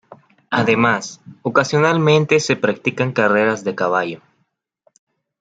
[0.49, 4.21] Además, ocasionalmente se practican carreras de caballo.